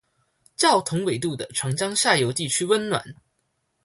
[0.57, 3.13] 較同緯度的長江下游地區溫暖